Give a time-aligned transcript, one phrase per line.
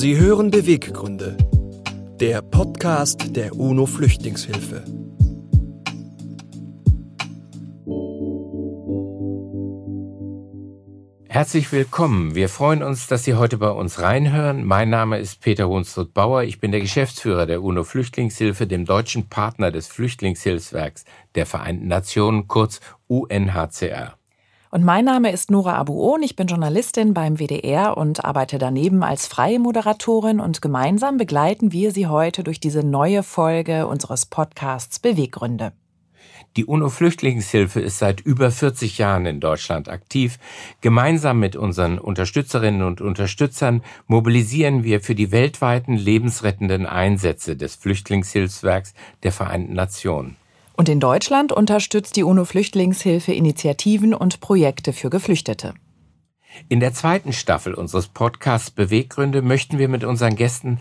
[0.00, 1.36] Sie hören Beweggründe,
[2.20, 4.84] der Podcast der UNO Flüchtlingshilfe.
[11.28, 12.36] Herzlich willkommen.
[12.36, 14.64] Wir freuen uns, dass Sie heute bei uns reinhören.
[14.64, 16.44] Mein Name ist Peter Hunsrud-Bauer.
[16.44, 22.46] Ich bin der Geschäftsführer der UNO Flüchtlingshilfe, dem deutschen Partner des Flüchtlingshilfswerks der Vereinten Nationen,
[22.46, 22.78] kurz
[23.08, 24.17] UNHCR.
[24.70, 26.22] Und mein Name ist Nora Abuon.
[26.22, 31.90] Ich bin Journalistin beim WDR und arbeite daneben als freie Moderatorin und gemeinsam begleiten wir
[31.90, 35.72] Sie heute durch diese neue Folge unseres Podcasts Beweggründe.
[36.56, 40.38] Die UNO-Flüchtlingshilfe ist seit über 40 Jahren in Deutschland aktiv.
[40.80, 48.92] Gemeinsam mit unseren Unterstützerinnen und Unterstützern mobilisieren wir für die weltweiten lebensrettenden Einsätze des Flüchtlingshilfswerks
[49.22, 50.36] der Vereinten Nationen.
[50.78, 55.74] Und in Deutschland unterstützt die UNO-Flüchtlingshilfe Initiativen und Projekte für Geflüchtete.
[56.68, 60.78] In der zweiten Staffel unseres Podcasts Beweggründe möchten wir mit unseren Gästen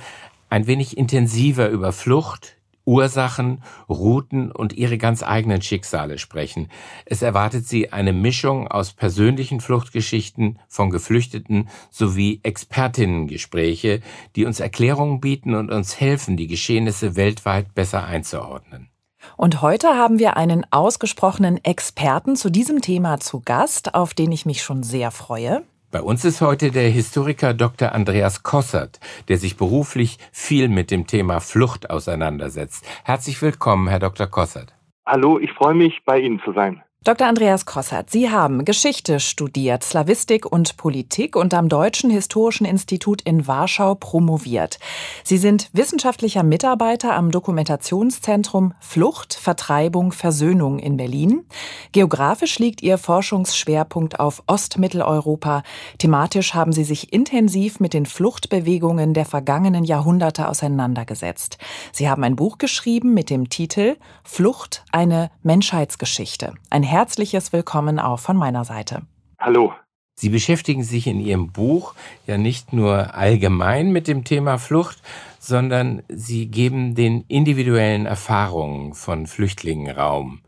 [0.52, 6.70] ein wenig intensiver über Flucht, Ursachen, Routen und ihre ganz eigenen Schicksale sprechen.
[7.05, 14.02] Es erwartet sie eine Mischung aus persönlichen Fluchtgeschichten von Geflüchteten sowie Expertinnengespräche,
[14.36, 18.91] die uns Erklärungen bieten und uns helfen, die Geschehnisse weltweit besser einzuordnen.
[19.36, 24.46] Und heute haben wir einen ausgesprochenen Experten zu diesem Thema zu Gast, auf den ich
[24.46, 25.64] mich schon sehr freue.
[25.90, 27.94] Bei uns ist heute der Historiker Dr.
[27.94, 32.86] Andreas Kossert, der sich beruflich viel mit dem Thema Flucht auseinandersetzt.
[33.05, 34.28] Herzlich willkommen, Herr Dr.
[34.28, 34.76] Kossert.
[35.05, 36.84] Hallo, ich freue mich, bei Ihnen zu sein.
[37.03, 37.26] Dr.
[37.26, 43.48] Andreas Kossert, Sie haben Geschichte studiert, Slawistik und Politik und am Deutschen Historischen Institut in
[43.48, 44.77] Warschau promoviert.
[45.23, 51.45] Sie sind wissenschaftlicher Mitarbeiter am Dokumentationszentrum Flucht, Vertreibung, Versöhnung in Berlin.
[51.93, 55.63] Geografisch liegt Ihr Forschungsschwerpunkt auf Ostmitteleuropa.
[55.99, 61.57] Thematisch haben Sie sich intensiv mit den Fluchtbewegungen der vergangenen Jahrhunderte auseinandergesetzt.
[61.93, 63.95] Sie haben ein Buch geschrieben mit dem Titel
[64.25, 66.53] Flucht, eine Menschheitsgeschichte.
[66.69, 69.02] Ein herzliches Willkommen auch von meiner Seite.
[69.38, 69.74] Hallo.
[70.16, 71.94] Sie beschäftigen sich in Ihrem Buch
[72.25, 75.03] ja nicht nur allgemein mit dem Thema Flucht,
[75.38, 80.42] sondern Sie geben den individuellen Erfahrungen von Flüchtlingen Raum.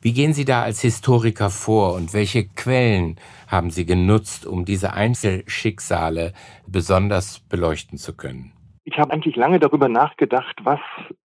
[0.00, 4.94] Wie gehen Sie da als Historiker vor und welche Quellen haben Sie genutzt, um diese
[4.94, 6.32] Einzelschicksale
[6.66, 8.52] besonders beleuchten zu können?
[8.84, 10.80] Ich habe eigentlich lange darüber nachgedacht, was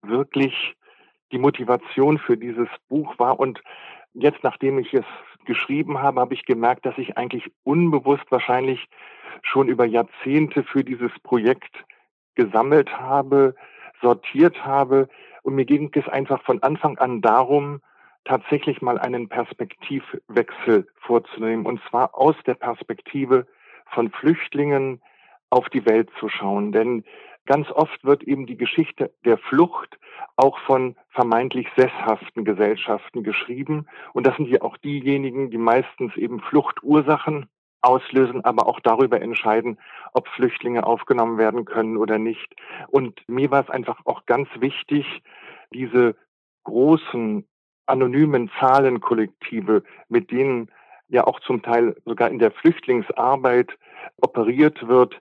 [0.03, 0.55] wirklich
[1.33, 3.61] die Motivation für dieses Buch war und
[4.19, 5.04] jetzt, nachdem ich es
[5.44, 8.88] geschrieben habe, habe ich gemerkt, dass ich eigentlich unbewusst wahrscheinlich
[9.43, 11.84] schon über Jahrzehnte für dieses Projekt
[12.34, 13.55] gesammelt habe,
[14.00, 15.09] sortiert habe.
[15.43, 17.81] Und mir ging es einfach von Anfang an darum,
[18.25, 21.65] tatsächlich mal einen Perspektivwechsel vorzunehmen.
[21.65, 23.47] Und zwar aus der Perspektive
[23.87, 25.00] von Flüchtlingen
[25.50, 26.72] auf die Welt zu schauen.
[26.72, 27.05] Denn
[27.47, 29.99] ganz oft wird eben die Geschichte der Flucht
[30.37, 33.87] auch von vermeintlich sesshaften Gesellschaften geschrieben.
[34.12, 37.49] Und das sind ja auch diejenigen, die meistens eben Fluchtursachen
[37.81, 39.79] auslösen, aber auch darüber entscheiden,
[40.12, 42.55] ob Flüchtlinge aufgenommen werden können oder nicht.
[42.89, 45.23] Und mir war es einfach auch ganz wichtig,
[45.73, 46.17] diese
[46.65, 47.47] großen
[47.87, 50.71] anonymen Zahlenkollektive, mit denen
[51.09, 53.71] ja auch zum Teil sogar in der Flüchtlingsarbeit
[54.21, 55.21] operiert wird,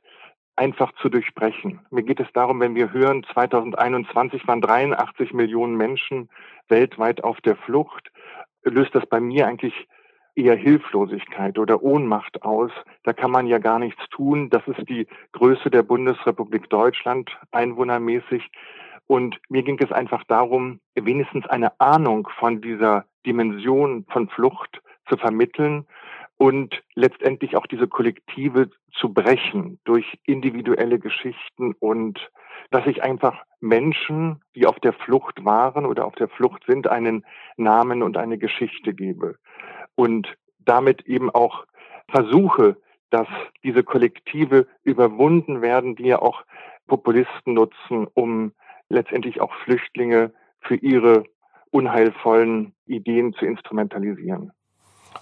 [0.56, 1.80] einfach zu durchbrechen.
[1.90, 6.30] Mir geht es darum, wenn wir hören, 2021 waren 83 Millionen Menschen
[6.70, 8.12] weltweit auf der Flucht,
[8.64, 9.88] löst das bei mir eigentlich
[10.36, 12.72] eher Hilflosigkeit oder Ohnmacht aus.
[13.04, 14.50] Da kann man ja gar nichts tun.
[14.50, 18.50] Das ist die Größe der Bundesrepublik Deutschland einwohnermäßig.
[19.08, 25.18] Und mir ging es einfach darum, wenigstens eine Ahnung von dieser Dimension von Flucht zu
[25.18, 25.86] vermitteln
[26.38, 32.30] und letztendlich auch diese Kollektive zu brechen durch individuelle Geschichten und
[32.72, 37.26] dass ich einfach Menschen, die auf der Flucht waren oder auf der Flucht sind, einen
[37.58, 39.38] Namen und eine Geschichte gebe
[39.96, 41.66] und damit eben auch
[42.10, 42.78] versuche,
[43.10, 43.28] dass
[43.64, 46.44] diese Kollektive überwunden werden, die ja auch
[46.88, 48.52] Populisten nutzen, um
[48.90, 51.24] letztendlich auch Flüchtlinge für ihre
[51.72, 54.52] unheilvollen Ideen zu instrumentalisieren.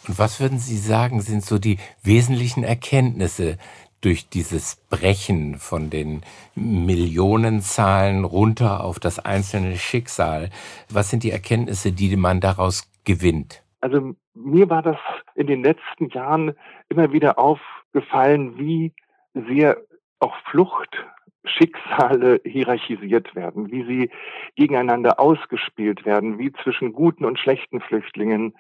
[0.07, 3.57] Und was würden Sie sagen, sind so die wesentlichen Erkenntnisse
[4.01, 6.21] durch dieses Brechen von den
[6.55, 10.49] Millionenzahlen runter auf das einzelne Schicksal?
[10.89, 13.63] Was sind die Erkenntnisse, die man daraus gewinnt?
[13.81, 14.97] Also mir war das
[15.35, 16.53] in den letzten Jahren
[16.89, 18.93] immer wieder aufgefallen, wie
[19.33, 19.77] sehr
[20.19, 24.09] auch Fluchtschicksale hierarchisiert werden, wie sie
[24.55, 28.53] gegeneinander ausgespielt werden, wie zwischen guten und schlechten Flüchtlingen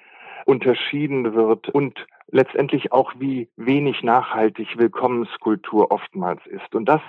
[0.45, 6.73] unterschieden wird und letztendlich auch, wie wenig nachhaltig Willkommenskultur oftmals ist.
[6.73, 7.01] Und das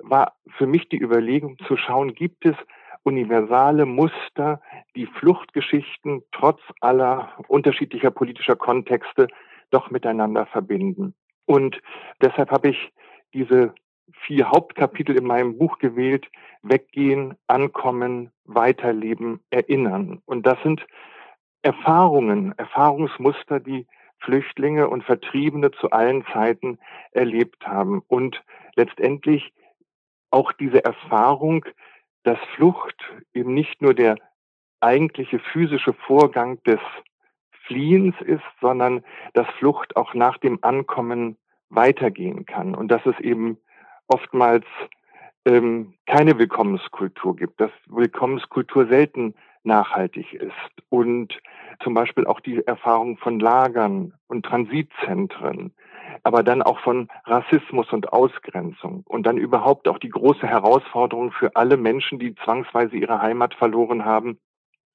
[0.00, 2.56] war für mich die Überlegung zu schauen, gibt es
[3.02, 4.60] universale Muster,
[4.94, 9.28] die Fluchtgeschichten trotz aller unterschiedlicher politischer Kontexte
[9.70, 11.14] doch miteinander verbinden.
[11.46, 11.80] Und
[12.20, 12.92] deshalb habe ich
[13.32, 13.74] diese
[14.26, 16.26] vier Hauptkapitel in meinem Buch gewählt.
[16.62, 20.20] Weggehen, ankommen, weiterleben, erinnern.
[20.26, 20.84] Und das sind
[21.68, 23.86] Erfahrungen, Erfahrungsmuster, die
[24.20, 26.78] Flüchtlinge und Vertriebene zu allen Zeiten
[27.12, 28.00] erlebt haben.
[28.08, 28.42] Und
[28.74, 29.52] letztendlich
[30.30, 31.66] auch diese Erfahrung,
[32.22, 32.96] dass Flucht
[33.34, 34.16] eben nicht nur der
[34.80, 36.80] eigentliche physische Vorgang des
[37.66, 39.04] Fliehens ist, sondern
[39.34, 41.36] dass Flucht auch nach dem Ankommen
[41.68, 43.58] weitergehen kann und dass es eben
[44.06, 44.64] oftmals
[45.44, 49.34] ähm, keine Willkommenskultur gibt, dass Willkommenskultur selten
[49.68, 50.52] nachhaltig ist
[50.88, 51.38] und
[51.82, 55.72] zum Beispiel auch die Erfahrung von Lagern und Transitzentren,
[56.24, 61.54] aber dann auch von Rassismus und Ausgrenzung und dann überhaupt auch die große Herausforderung für
[61.54, 64.40] alle Menschen, die zwangsweise ihre Heimat verloren haben.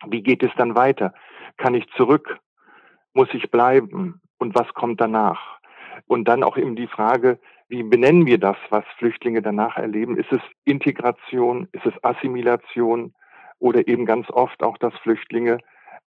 [0.05, 1.13] Wie geht es dann weiter?
[1.57, 2.39] Kann ich zurück?
[3.13, 4.19] Muss ich bleiben?
[4.37, 5.59] Und was kommt danach?
[6.07, 10.17] Und dann auch eben die Frage, wie benennen wir das, was Flüchtlinge danach erleben?
[10.17, 11.69] Ist es Integration?
[11.71, 13.13] Ist es Assimilation?
[13.63, 15.57] Oder eben ganz oft auch, dass Flüchtlinge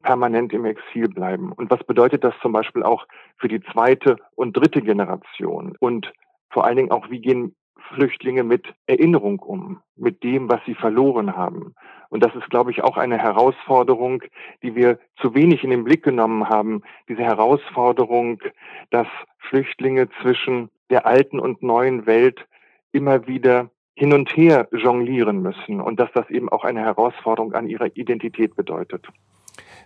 [0.02, 1.52] permanent im Exil bleiben.
[1.52, 3.06] Und was bedeutet das zum Beispiel auch
[3.38, 5.76] für die zweite und dritte Generation?
[5.80, 6.12] Und
[6.50, 7.56] vor allen Dingen auch, wie gehen
[7.90, 11.76] Flüchtlinge mit Erinnerung um, mit dem, was sie verloren haben.
[12.10, 14.24] Und das ist, glaube ich, auch eine Herausforderung,
[14.64, 16.82] die wir zu wenig in den Blick genommen haben.
[17.08, 18.42] Diese Herausforderung,
[18.90, 19.08] dass
[19.38, 22.48] Flüchtlinge zwischen der alten und neuen Welt
[22.94, 27.68] immer wieder hin und her jonglieren müssen und dass das eben auch eine Herausforderung an
[27.68, 29.08] ihrer Identität bedeutet.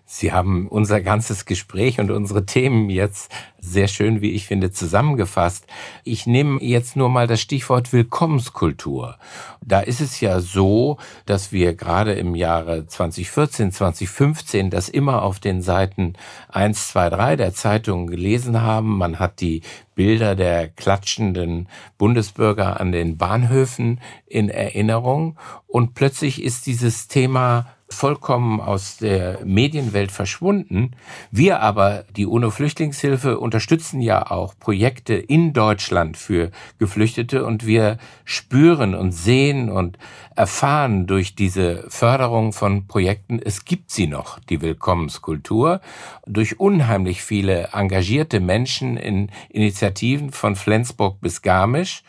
[0.10, 5.68] Sie haben unser ganzes Gespräch und unsere Themen jetzt sehr schön, wie ich finde, zusammengefasst.
[6.06, 9.18] Ich nehme jetzt nur mal das Stichwort Willkommenskultur.
[9.62, 15.42] Da ist es ja so, dass wir gerade im Jahre 2014, 2015 das immer auf
[15.42, 16.14] den Seiten
[16.48, 18.98] 1, 2, 3 der Zeitung gelesen haben.
[18.98, 19.62] Man hat die
[19.94, 21.68] Bilder der klatschenden
[21.98, 25.38] Bundesbürger an den Bahnhöfen in Erinnerung
[25.68, 30.92] und plötzlich ist dieses Thema vollkommen aus der Medienwelt verschwunden.
[31.32, 38.94] Wir aber, die UNO-Flüchtlingshilfe, unterstützen ja auch Projekte in Deutschland für Geflüchtete und wir spüren
[38.94, 39.98] und sehen und
[40.36, 45.82] erfahren durch diese Förderung von Projekten, es gibt sie noch, die Willkommenskultur,
[46.26, 52.04] durch unheimlich viele engagierte Menschen in Initiativen von Flensburg bis Garmisch.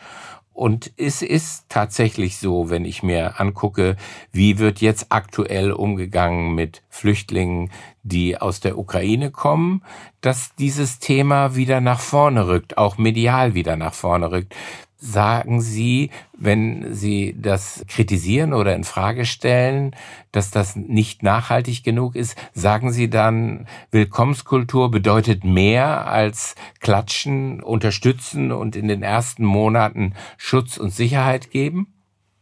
[0.59, 3.95] Und es ist tatsächlich so, wenn ich mir angucke,
[4.33, 7.71] wie wird jetzt aktuell umgegangen mit Flüchtlingen,
[8.03, 9.83] die aus der Ukraine kommen,
[10.19, 14.53] dass dieses Thema wieder nach vorne rückt, auch medial wieder nach vorne rückt
[14.99, 19.95] sagen Sie, wenn Sie das kritisieren oder in Frage stellen,
[20.31, 28.51] dass das nicht nachhaltig genug ist, sagen Sie dann, Willkommenskultur bedeutet mehr als klatschen, unterstützen
[28.51, 31.93] und in den ersten Monaten Schutz und Sicherheit geben?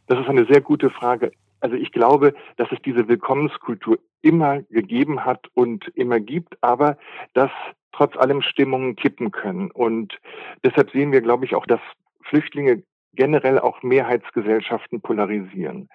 [0.08, 1.32] Das ist eine sehr gute Frage.
[1.60, 6.98] Also ich glaube, dass es diese Willkommenskultur immer gegeben hat und immer gibt, aber
[7.34, 7.52] dass
[7.92, 9.72] trotz allem Stimmungen kippen können.
[9.72, 10.20] Und
[10.64, 11.80] deshalb sehen wir, glaube ich, auch, dass
[12.30, 12.84] Flüchtlinge
[13.14, 15.90] generell auch Mehrheitsgesellschaften polarisieren.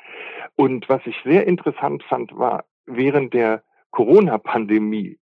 [0.57, 5.19] Und was ich sehr interessant fand, war während der Corona-Pandemie,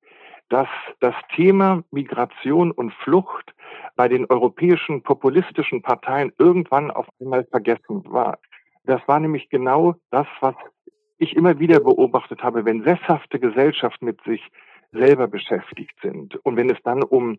[0.49, 0.68] dass
[1.00, 3.54] das Thema Migration und Flucht
[3.96, 8.38] bei den europäischen populistischen Parteien irgendwann auf einmal vergessen war.
[8.84, 10.54] Das war nämlich genau das, was
[11.18, 14.42] ich immer wieder beobachtet habe, wenn sesshafte Gesellschaften mit sich
[14.92, 17.38] selber beschäftigt sind und wenn es dann um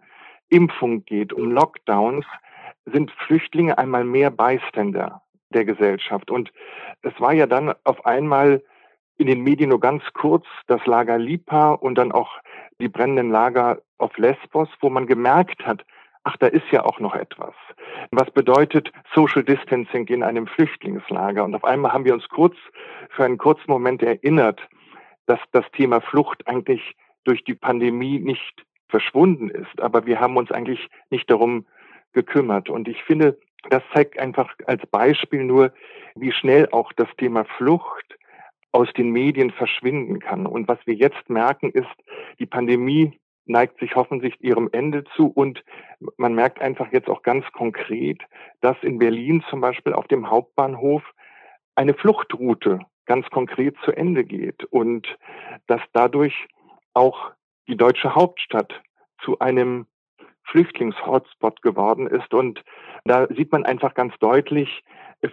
[0.50, 2.26] Impfung geht, um Lockdowns,
[2.86, 6.32] sind Flüchtlinge einmal mehr Beiständer der Gesellschaft.
[6.32, 6.52] Und
[7.02, 8.64] es war ja dann auf einmal
[9.18, 12.32] in den Medien nur ganz kurz das Lager Lipa und dann auch
[12.80, 15.86] die brennenden Lager auf Lesbos, wo man gemerkt hat,
[16.24, 17.54] ach, da ist ja auch noch etwas.
[18.12, 21.44] Was bedeutet Social Distancing in einem Flüchtlingslager?
[21.44, 22.56] Und auf einmal haben wir uns kurz
[23.10, 24.68] für einen kurzen Moment erinnert,
[25.28, 29.80] dass das Thema Flucht eigentlich durch die Pandemie nicht verschwunden ist.
[29.80, 31.66] Aber wir haben uns eigentlich nicht darum
[32.14, 32.70] gekümmert.
[32.70, 33.40] Und ich finde,
[33.70, 35.74] das zeigt einfach als Beispiel nur,
[36.16, 38.18] wie schnell auch das Thema Flucht
[38.72, 40.46] aus den Medien verschwinden kann.
[40.46, 41.90] Und was wir jetzt merken, ist,
[42.40, 45.64] die Pandemie neigt sich hoffentlich ihrem Ende zu und
[46.18, 48.22] man merkt einfach jetzt auch ganz konkret,
[48.62, 51.04] dass in Berlin zum Beispiel auf dem Hauptbahnhof
[51.76, 55.08] eine Fluchtroute ganz konkret zu Ende geht und
[55.68, 56.48] dass dadurch
[56.94, 57.32] auch
[57.68, 58.82] die deutsche Hauptstadt
[59.24, 59.88] zu einem
[60.52, 62.34] Flüchtlingshotspot geworden ist.
[62.34, 62.64] Und
[63.06, 64.84] da sieht man einfach ganz deutlich,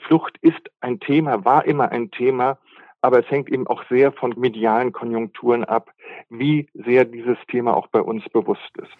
[0.06, 2.58] Flucht ist ein Thema, war immer ein Thema,
[3.00, 5.90] aber es hängt eben auch sehr von medialen Konjunkturen ab,
[6.28, 8.90] wie sehr dieses Thema auch bei uns bewusst ist.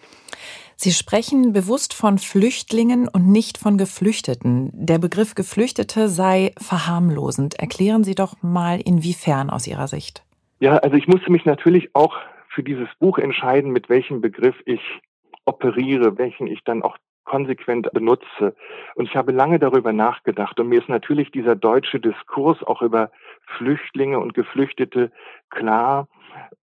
[0.77, 4.71] Sie sprechen bewusst von Flüchtlingen und nicht von Geflüchteten.
[4.73, 7.59] Der Begriff Geflüchtete sei verharmlosend.
[7.59, 10.23] Erklären Sie doch mal, inwiefern aus Ihrer Sicht.
[10.61, 12.15] Ja, also ich musste mich natürlich auch
[12.47, 14.81] für dieses Buch entscheiden, mit welchem Begriff ich
[15.49, 18.55] operiere, welchen ich dann auch konsequent benutze.
[18.95, 20.59] Und ich habe lange darüber nachgedacht.
[20.59, 23.11] Und mir ist natürlich dieser deutsche Diskurs auch über
[23.57, 25.11] Flüchtlinge und Geflüchtete
[25.49, 26.07] klar.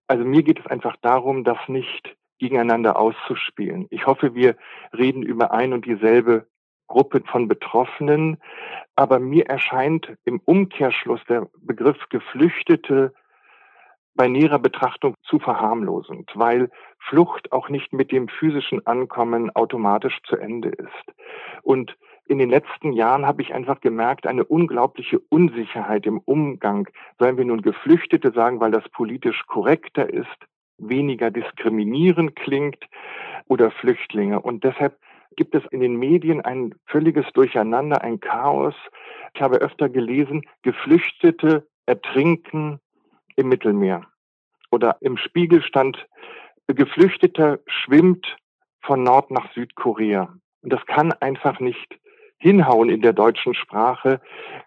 [0.08, 3.86] Also mir geht es einfach darum, das nicht gegeneinander auszuspielen.
[3.90, 4.56] Ich hoffe, wir
[4.96, 6.46] reden über ein und dieselbe
[6.86, 8.38] Gruppe von Betroffenen.
[8.94, 13.14] Aber mir erscheint im Umkehrschluss der Begriff Geflüchtete
[14.16, 20.36] bei näherer Betrachtung zu verharmlosend, weil Flucht auch nicht mit dem physischen Ankommen automatisch zu
[20.36, 21.14] Ende ist.
[21.62, 21.96] Und
[22.26, 26.88] in den letzten Jahren habe ich einfach gemerkt, eine unglaubliche Unsicherheit im Umgang.
[27.18, 30.36] Sollen wir nun Geflüchtete sagen, weil das politisch korrekter ist,
[30.78, 32.84] weniger diskriminierend klingt
[33.46, 34.40] oder Flüchtlinge.
[34.40, 34.98] Und deshalb
[35.36, 38.74] gibt es in den Medien ein völliges Durcheinander, ein Chaos.
[39.34, 42.80] Ich habe öfter gelesen, Geflüchtete ertrinken
[43.36, 44.02] im Mittelmeer.
[44.70, 46.06] Oder im Spiegel stand,
[46.66, 48.36] Geflüchteter schwimmt
[48.80, 50.34] von Nord nach Südkorea.
[50.62, 51.98] Und das kann einfach nicht
[52.38, 54.20] hinhauen in der deutschen Sprache.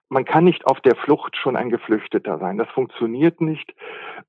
[0.10, 2.58] Man kann nicht auf der Flucht schon ein Geflüchteter sein.
[2.58, 3.74] Das funktioniert nicht.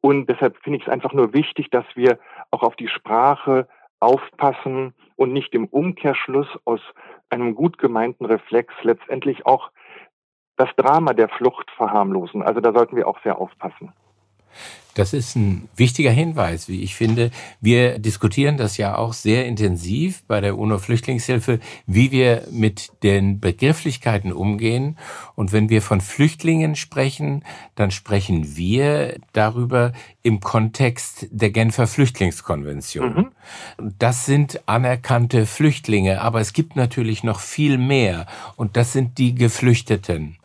[0.01, 2.19] Und deshalb finde ich es einfach nur wichtig, dass wir
[2.51, 3.69] auch auf die Sprache
[4.01, 6.81] aufpassen und nicht im Umkehrschluss aus
[7.29, 9.71] einem gut gemeinten Reflex letztendlich auch
[10.57, 12.43] das Drama der Flucht verharmlosen.
[12.43, 13.93] Also da sollten wir auch sehr aufpassen.
[14.95, 17.31] Das ist ein wichtiger Hinweis, wie ich finde.
[17.61, 24.33] Wir diskutieren das ja auch sehr intensiv bei der UNO-Flüchtlingshilfe, wie wir mit den Begrifflichkeiten
[24.33, 24.99] umgehen.
[25.37, 27.45] Und wenn wir von Flüchtlingen sprechen,
[27.77, 29.93] dann sprechen wir darüber
[30.23, 33.15] im Kontext der Genfer Flüchtlingskonvention.
[33.15, 33.93] Mhm.
[33.99, 38.27] Das sind anerkannte Flüchtlinge, aber es gibt natürlich noch viel mehr.
[38.57, 40.37] Und das sind die Geflüchteten.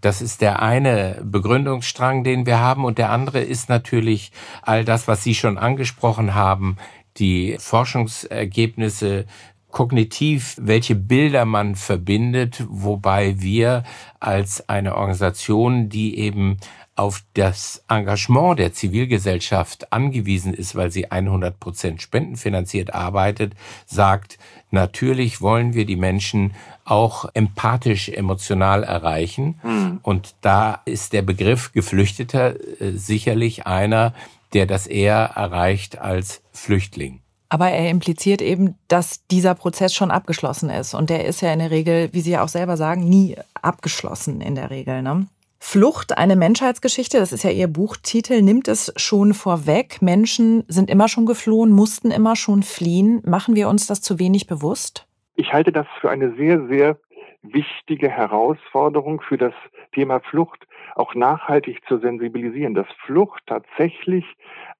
[0.00, 2.84] Das ist der eine Begründungsstrang, den wir haben.
[2.84, 6.76] Und der andere ist natürlich all das, was Sie schon angesprochen haben,
[7.18, 9.26] die Forschungsergebnisse
[9.70, 13.84] kognitiv, welche Bilder man verbindet, wobei wir
[14.18, 16.56] als eine Organisation, die eben
[16.96, 23.54] auf das Engagement der Zivilgesellschaft angewiesen ist, weil sie 100 Prozent spendenfinanziert arbeitet,
[23.86, 24.38] sagt,
[24.72, 26.54] natürlich wollen wir die Menschen
[26.90, 29.60] auch empathisch, emotional erreichen.
[29.62, 30.00] Mhm.
[30.02, 34.14] Und da ist der Begriff Geflüchteter äh, sicherlich einer,
[34.52, 37.20] der das eher erreicht als Flüchtling.
[37.50, 40.92] Aber er impliziert eben, dass dieser Prozess schon abgeschlossen ist.
[40.94, 44.40] Und der ist ja in der Regel, wie Sie ja auch selber sagen, nie abgeschlossen
[44.42, 45.00] in der Regel.
[45.00, 45.26] Ne?
[45.58, 50.00] Flucht, eine Menschheitsgeschichte, das ist ja Ihr Buchtitel, nimmt es schon vorweg.
[50.02, 53.22] Menschen sind immer schon geflohen, mussten immer schon fliehen.
[53.24, 55.07] Machen wir uns das zu wenig bewusst?
[55.40, 56.98] Ich halte das für eine sehr, sehr
[57.42, 59.54] wichtige Herausforderung für das
[59.92, 60.66] Thema Flucht,
[60.96, 64.24] auch nachhaltig zu sensibilisieren, dass Flucht tatsächlich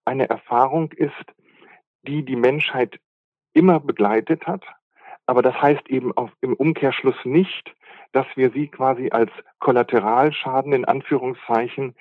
[0.04, 1.14] eine Erfahrung ist,
[2.02, 2.98] die die Menschheit
[3.52, 4.64] immer begleitet hat.
[5.26, 7.72] Aber das heißt eben auch im Umkehrschluss nicht,
[8.10, 11.94] dass wir sie quasi als Kollateralschaden in Anführungszeichen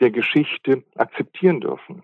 [0.00, 2.02] der Geschichte akzeptieren dürfen.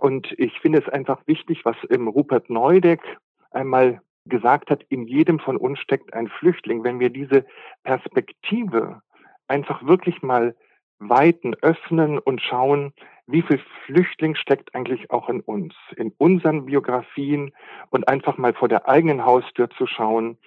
[0.00, 3.18] Und ich finde es einfach wichtig, was im Rupert Neudeck
[3.52, 6.84] einmal gesagt hat, in jedem von uns steckt ein Flüchtling.
[6.84, 7.44] Wenn wir diese
[7.82, 9.02] Perspektive
[9.46, 10.54] einfach wirklich mal
[10.98, 12.92] weiten, öffnen und schauen,
[13.26, 17.52] wie viel Flüchtling steckt eigentlich auch in uns, in unseren Biografien
[17.90, 20.38] und einfach mal vor der eigenen Haustür zu schauen.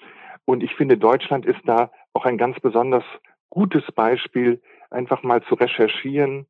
[0.46, 3.04] Und ich finde, Deutschland ist da auch ein ganz besonders
[3.50, 6.48] gutes Beispiel, einfach mal zu recherchieren,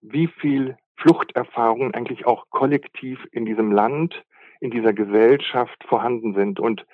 [0.00, 4.24] wie viel Fluchterfahrungen eigentlich auch kollektiv in diesem Land,
[4.64, 6.58] in dieser Gesellschaft vorhanden sind.
[6.58, 6.86] Und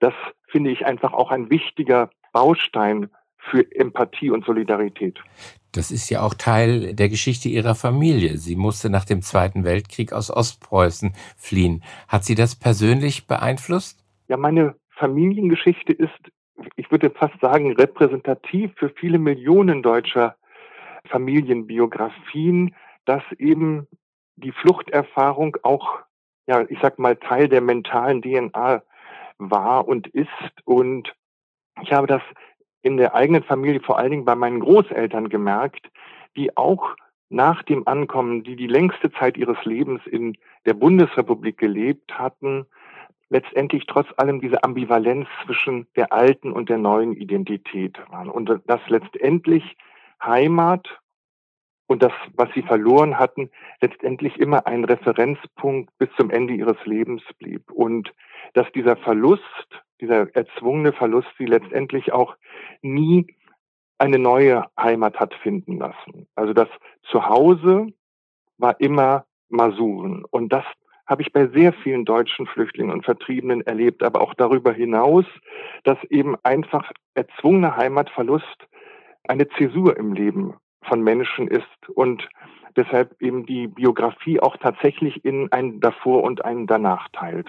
[0.00, 0.14] das
[0.48, 5.18] finde ich einfach auch ein wichtiger Baustein für Empathie und Solidarität.
[5.72, 8.36] Das ist ja auch Teil der Geschichte Ihrer Familie.
[8.36, 11.82] Sie musste nach dem Zweiten Weltkrieg aus Ostpreußen fliehen.
[12.08, 14.04] Hat Sie das persönlich beeinflusst?
[14.28, 16.30] Ja, meine Familiengeschichte ist
[16.76, 20.36] ich würde fast sagen, repräsentativ für viele Millionen deutscher
[21.06, 23.86] Familienbiografien, dass eben
[24.36, 26.00] die Fluchterfahrung auch,
[26.48, 28.82] ja, ich sag mal, Teil der mentalen DNA
[29.36, 30.28] war und ist.
[30.64, 31.14] Und
[31.82, 32.22] ich habe das
[32.82, 35.90] in der eigenen Familie, vor allen Dingen bei meinen Großeltern gemerkt,
[36.36, 36.96] die auch
[37.28, 42.64] nach dem Ankommen, die die längste Zeit ihres Lebens in der Bundesrepublik gelebt hatten,
[43.28, 48.30] letztendlich trotz allem diese Ambivalenz zwischen der alten und der neuen Identität waren.
[48.30, 49.76] Und dass letztendlich
[50.24, 50.98] Heimat
[51.88, 57.22] und das, was sie verloren hatten, letztendlich immer ein Referenzpunkt bis zum Ende ihres Lebens
[57.38, 57.70] blieb.
[57.72, 58.14] Und
[58.52, 59.42] dass dieser Verlust,
[60.00, 62.36] dieser erzwungene Verlust sie letztendlich auch
[62.82, 63.34] nie
[63.96, 66.28] eine neue Heimat hat finden lassen.
[66.36, 66.68] Also das
[67.10, 67.86] Zuhause
[68.58, 70.24] war immer Masuren.
[70.30, 70.64] Und das
[71.06, 75.24] habe ich bei sehr vielen deutschen Flüchtlingen und Vertriebenen erlebt, aber auch darüber hinaus,
[75.84, 78.68] dass eben einfach erzwungener Heimatverlust
[79.26, 80.54] eine Zäsur im Leben
[80.88, 82.28] von Menschen ist und
[82.76, 87.48] deshalb eben die Biografie auch tatsächlich in ein davor und ein danach teilt.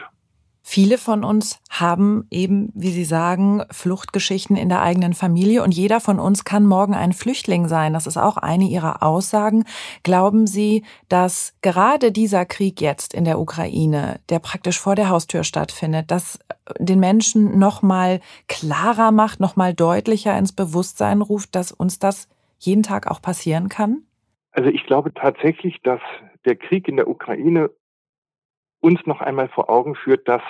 [0.62, 6.00] Viele von uns haben eben, wie Sie sagen, Fluchtgeschichten in der eigenen Familie und jeder
[6.00, 7.94] von uns kann morgen ein Flüchtling sein.
[7.94, 9.64] Das ist auch eine Ihrer Aussagen.
[10.04, 15.44] Glauben Sie, dass gerade dieser Krieg jetzt in der Ukraine, der praktisch vor der Haustür
[15.44, 16.38] stattfindet, das
[16.78, 22.28] den Menschen noch mal klarer macht, noch mal deutlicher ins Bewusstsein ruft, dass uns das
[22.60, 24.04] jeden Tag auch passieren kann?
[24.52, 26.02] Also ich glaube tatsächlich, dass
[26.46, 27.70] der Krieg in der Ukraine
[28.82, 30.42] uns noch einmal vor Augen führt, dass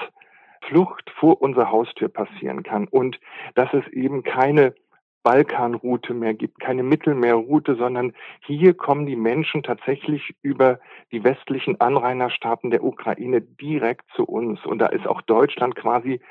[0.67, 3.19] Flucht vor unserer Haustür passieren kann und
[3.55, 4.75] dass es eben keine
[5.23, 8.13] Balkanroute mehr gibt, keine Mittelmeerroute, sondern
[8.45, 10.79] hier kommen die Menschen tatsächlich über
[11.11, 14.65] die westlichen Anrainerstaaten der Ukraine direkt zu uns.
[14.65, 16.21] Und da ist auch Deutschland quasi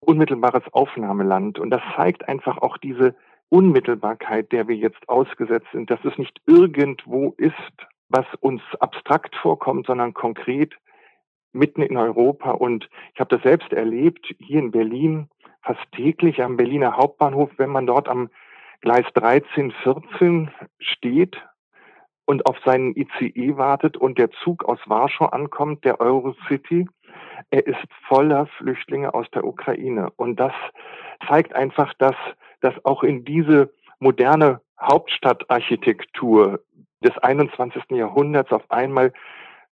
[0.00, 1.58] unmittelbares Aufnahmeland.
[1.58, 3.16] Und das zeigt einfach auch diese
[3.48, 7.54] Unmittelbarkeit, der wir jetzt ausgesetzt sind, dass es nicht irgendwo ist,
[8.08, 10.74] was uns abstrakt vorkommt, sondern konkret
[11.52, 12.50] mitten in Europa.
[12.50, 15.28] Und ich habe das selbst erlebt, hier in Berlin,
[15.62, 18.30] fast täglich am Berliner Hauptbahnhof, wenn man dort am
[18.80, 21.36] Gleis 13, 14 steht
[22.26, 26.86] und auf seinen ICE wartet und der Zug aus Warschau ankommt, der Eurocity,
[27.50, 30.10] er ist voller Flüchtlinge aus der Ukraine.
[30.16, 30.52] Und das
[31.28, 32.16] zeigt einfach, dass,
[32.66, 36.60] dass auch in diese moderne Hauptstadtarchitektur
[37.00, 37.90] des 21.
[37.90, 39.12] Jahrhunderts auf einmal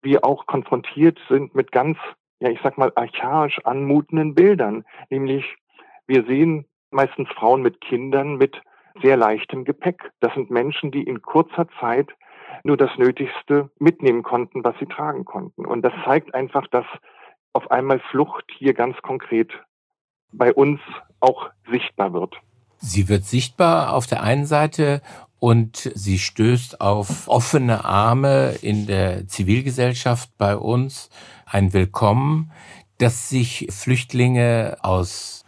[0.02, 1.98] wir auch konfrontiert sind mit ganz,
[2.40, 4.84] ja, ich sag mal, archaisch anmutenden Bildern.
[5.08, 5.44] Nämlich,
[6.08, 8.60] wir sehen meistens Frauen mit Kindern mit
[9.00, 10.10] sehr leichtem Gepäck.
[10.18, 12.08] Das sind Menschen, die in kurzer Zeit
[12.64, 15.64] nur das Nötigste mitnehmen konnten, was sie tragen konnten.
[15.64, 16.86] Und das zeigt einfach, dass
[17.52, 19.52] auf einmal Flucht hier ganz konkret
[20.32, 20.80] bei uns
[21.20, 22.40] auch sichtbar wird.
[22.80, 25.02] Sie wird sichtbar auf der einen Seite
[25.38, 31.10] und sie stößt auf offene Arme in der Zivilgesellschaft bei uns.
[31.44, 32.50] Ein Willkommen,
[32.98, 35.39] dass sich Flüchtlinge aus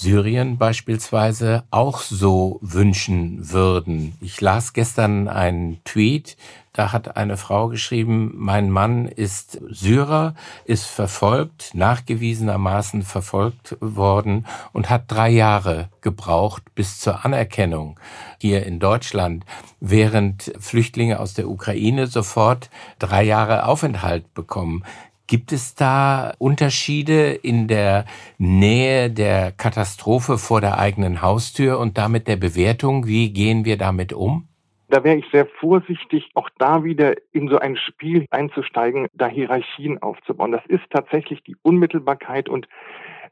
[0.00, 4.16] Syrien beispielsweise auch so wünschen würden.
[4.20, 6.36] Ich las gestern einen Tweet,
[6.72, 14.88] da hat eine Frau geschrieben, mein Mann ist Syrer, ist verfolgt, nachgewiesenermaßen verfolgt worden und
[14.88, 17.98] hat drei Jahre gebraucht bis zur Anerkennung
[18.40, 19.44] hier in Deutschland,
[19.80, 24.84] während Flüchtlinge aus der Ukraine sofort drei Jahre Aufenthalt bekommen.
[25.28, 28.06] Gibt es da Unterschiede in der
[28.38, 33.06] Nähe der Katastrophe vor der eigenen Haustür und damit der Bewertung?
[33.06, 34.48] Wie gehen wir damit um?
[34.88, 40.00] Da wäre ich sehr vorsichtig, auch da wieder in so ein Spiel einzusteigen, da Hierarchien
[40.00, 40.52] aufzubauen.
[40.52, 42.66] Das ist tatsächlich die Unmittelbarkeit und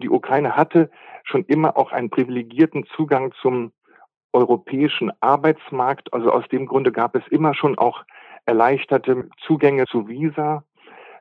[0.02, 0.90] die Ukraine hatte
[1.24, 3.72] schon immer auch einen privilegierten Zugang zum
[4.34, 6.12] europäischen Arbeitsmarkt.
[6.12, 8.04] Also aus dem Grunde gab es immer schon auch
[8.44, 10.62] erleichterte Zugänge zu Visa.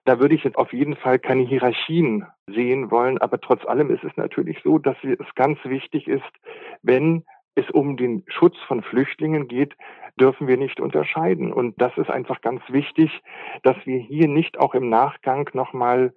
[0.06, 4.04] Da würde ich jetzt auf jeden Fall keine Hierarchien sehen wollen, aber trotz allem ist
[4.04, 6.24] es natürlich so, dass es ganz wichtig ist,
[6.84, 9.76] wenn es um den Schutz von Flüchtlingen geht,
[10.20, 11.52] dürfen wir nicht unterscheiden.
[11.52, 13.22] Und das ist einfach ganz wichtig,
[13.64, 16.14] dass wir hier nicht auch im Nachgang nochmal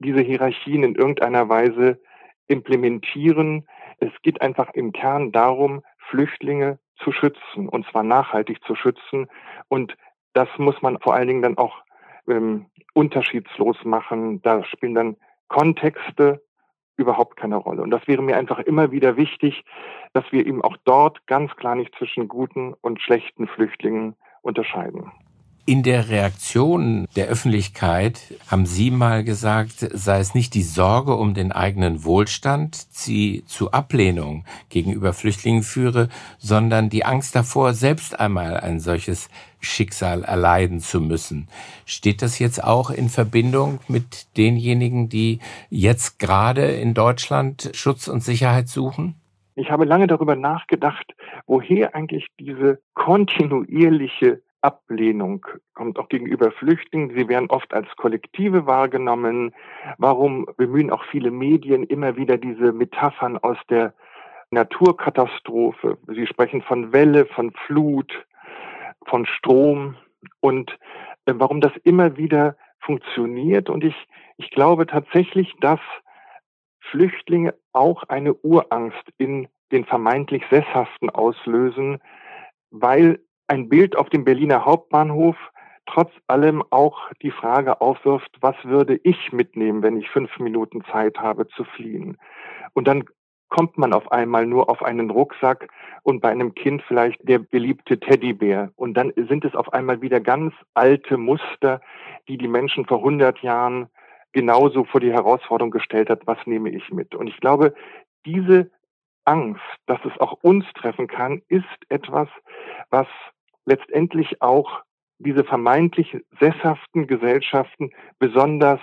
[0.00, 2.00] diese Hierarchien in irgendeiner Weise
[2.46, 3.66] implementieren.
[3.98, 9.28] Es geht einfach im Kern darum, Flüchtlinge zu schützen, und zwar nachhaltig zu schützen.
[9.68, 9.96] Und
[10.32, 11.82] das muss man vor allen Dingen dann auch
[12.30, 14.42] ähm, unterschiedslos machen.
[14.42, 15.16] Da spielen dann
[15.48, 16.42] Kontexte
[16.96, 17.82] überhaupt keine Rolle.
[17.82, 19.64] Und das wäre mir einfach immer wieder wichtig,
[20.12, 25.10] dass wir eben auch dort ganz klar nicht zwischen guten und schlechten Flüchtlingen unterscheiden.
[25.66, 28.20] In der Reaktion der Öffentlichkeit
[28.50, 33.70] haben Sie mal gesagt, sei es nicht die Sorge um den eigenen Wohlstand, die zu
[33.70, 39.28] Ablehnung gegenüber Flüchtlingen führe, sondern die Angst davor, selbst einmal ein solches
[39.60, 41.46] Schicksal erleiden zu müssen.
[41.84, 48.24] Steht das jetzt auch in Verbindung mit denjenigen, die jetzt gerade in Deutschland Schutz und
[48.24, 49.14] Sicherheit suchen?
[49.54, 51.14] Ich habe lange darüber nachgedacht,
[51.46, 57.10] woher eigentlich diese kontinuierliche Ablehnung kommt auch gegenüber Flüchtlingen.
[57.16, 59.54] Sie werden oft als Kollektive wahrgenommen.
[59.98, 63.94] Warum bemühen auch viele Medien immer wieder diese Metaphern aus der
[64.50, 65.98] Naturkatastrophe?
[66.08, 68.12] Sie sprechen von Welle, von Flut,
[69.06, 69.96] von Strom
[70.40, 70.78] und
[71.26, 73.70] äh, warum das immer wieder funktioniert.
[73.70, 73.96] Und ich,
[74.36, 75.80] ich glaube tatsächlich, dass
[76.80, 81.98] Flüchtlinge auch eine Urangst in den vermeintlich Sesshaften auslösen,
[82.70, 83.20] weil
[83.50, 85.36] ein Bild auf dem Berliner Hauptbahnhof
[85.86, 91.18] trotz allem auch die Frage aufwirft, was würde ich mitnehmen, wenn ich fünf Minuten Zeit
[91.18, 92.16] habe zu fliehen?
[92.74, 93.04] Und dann
[93.48, 95.68] kommt man auf einmal nur auf einen Rucksack
[96.04, 98.70] und bei einem Kind vielleicht der beliebte Teddybär.
[98.76, 101.80] Und dann sind es auf einmal wieder ganz alte Muster,
[102.28, 103.88] die die Menschen vor 100 Jahren
[104.32, 107.16] genauso vor die Herausforderung gestellt hat, was nehme ich mit?
[107.16, 107.74] Und ich glaube,
[108.24, 108.70] diese
[109.24, 112.28] Angst, dass es auch uns treffen kann, ist etwas,
[112.90, 113.08] was
[113.64, 114.82] letztendlich auch
[115.18, 118.80] diese vermeintlich sesshaften Gesellschaften besonders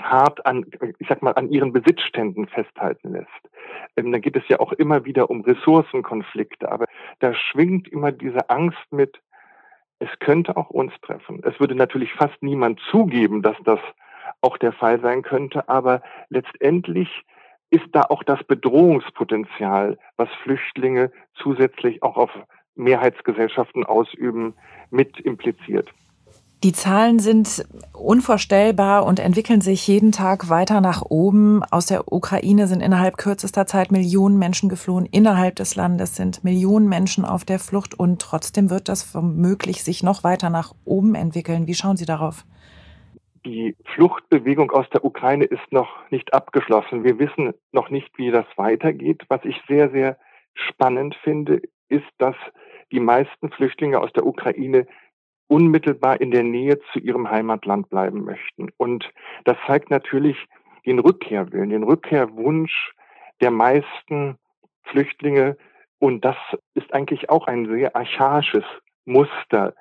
[0.00, 0.66] hart an,
[0.98, 3.28] ich sag mal, an ihren Besitzständen festhalten lässt.
[3.96, 6.86] Ähm, da geht es ja auch immer wieder um Ressourcenkonflikte, aber
[7.20, 9.20] da schwingt immer diese Angst mit,
[9.98, 11.42] es könnte auch uns treffen.
[11.44, 13.80] Es würde natürlich fast niemand zugeben, dass das
[14.42, 17.08] auch der Fall sein könnte, aber letztendlich
[17.70, 22.30] ist da auch das Bedrohungspotenzial, was Flüchtlinge zusätzlich auch auf
[22.76, 24.54] Mehrheitsgesellschaften ausüben,
[24.90, 25.92] mit impliziert.
[26.64, 31.62] Die Zahlen sind unvorstellbar und entwickeln sich jeden Tag weiter nach oben.
[31.62, 35.06] Aus der Ukraine sind innerhalb kürzester Zeit Millionen Menschen geflohen.
[35.06, 40.02] Innerhalb des Landes sind Millionen Menschen auf der Flucht und trotzdem wird das womöglich sich
[40.02, 41.66] noch weiter nach oben entwickeln.
[41.66, 42.44] Wie schauen Sie darauf?
[43.44, 47.04] Die Fluchtbewegung aus der Ukraine ist noch nicht abgeschlossen.
[47.04, 49.24] Wir wissen noch nicht, wie das weitergeht.
[49.28, 50.16] Was ich sehr, sehr
[50.54, 52.36] spannend finde, ist, dass
[52.92, 54.86] die meisten Flüchtlinge aus der Ukraine
[55.48, 58.70] unmittelbar in der Nähe zu ihrem Heimatland bleiben möchten.
[58.76, 59.10] Und
[59.44, 60.36] das zeigt natürlich
[60.86, 62.92] den Rückkehrwillen, den Rückkehrwunsch
[63.40, 64.38] der meisten
[64.84, 65.56] Flüchtlinge.
[65.98, 66.36] Und das
[66.74, 68.64] ist eigentlich auch ein sehr archaisches
[69.04, 69.74] Muster,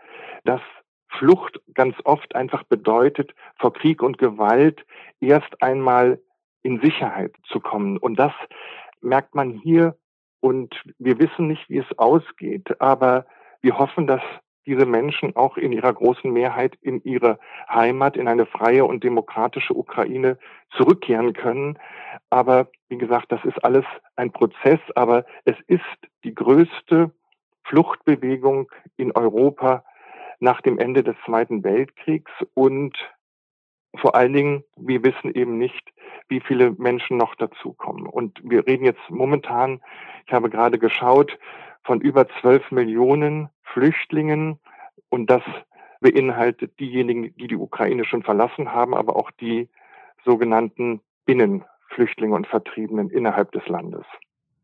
[0.43, 0.61] dass
[1.09, 4.85] Flucht ganz oft einfach bedeutet, vor Krieg und Gewalt
[5.19, 6.19] erst einmal
[6.61, 7.97] in Sicherheit zu kommen.
[7.97, 8.33] Und das
[9.01, 9.95] merkt man hier
[10.45, 13.25] und wir wissen nicht, wie es ausgeht, aber
[13.63, 14.21] wir hoffen, dass
[14.67, 19.73] diese Menschen auch in ihrer großen Mehrheit in ihre Heimat, in eine freie und demokratische
[19.73, 20.37] Ukraine
[20.77, 21.79] zurückkehren können.
[22.29, 23.85] Aber wie gesagt, das ist alles
[24.17, 25.81] ein Prozess, aber es ist
[26.23, 27.09] die größte
[27.63, 29.83] Fluchtbewegung in Europa
[30.39, 32.95] nach dem Ende des Zweiten Weltkriegs und
[33.99, 35.93] vor allen Dingen, wir wissen eben nicht,
[36.27, 38.07] wie viele Menschen noch dazukommen.
[38.07, 39.81] Und wir reden jetzt momentan,
[40.25, 41.37] ich habe gerade geschaut,
[41.83, 44.59] von über 12 Millionen Flüchtlingen.
[45.09, 45.43] Und das
[46.01, 49.69] beinhaltet diejenigen, die die Ukraine schon verlassen haben, aber auch die
[50.23, 54.05] sogenannten Binnenflüchtlinge und Vertriebenen innerhalb des Landes.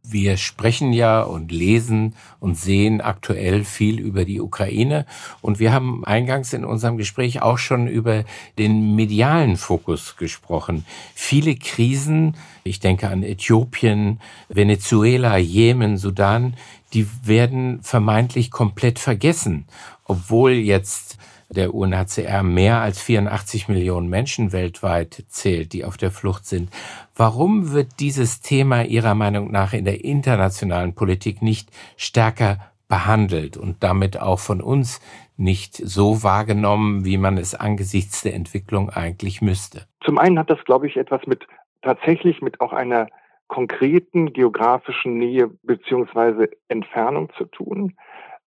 [0.03, 5.05] Wir sprechen ja und lesen und sehen aktuell viel über die Ukraine
[5.41, 8.23] und wir haben eingangs in unserem Gespräch auch schon über
[8.57, 10.85] den medialen Fokus gesprochen.
[11.13, 16.55] Viele Krisen, ich denke an Äthiopien, Venezuela, Jemen, Sudan,
[16.93, 19.65] die werden vermeintlich komplett vergessen,
[20.05, 21.19] obwohl jetzt
[21.55, 26.69] der UNHCR mehr als 84 Millionen Menschen weltweit zählt, die auf der Flucht sind.
[27.15, 33.83] Warum wird dieses Thema Ihrer Meinung nach in der internationalen Politik nicht stärker behandelt und
[33.83, 35.01] damit auch von uns
[35.37, 39.85] nicht so wahrgenommen, wie man es angesichts der Entwicklung eigentlich müsste?
[40.03, 41.47] Zum einen hat das, glaube ich, etwas mit
[41.81, 43.07] tatsächlich mit auch einer
[43.47, 47.95] konkreten geografischen Nähe beziehungsweise Entfernung zu tun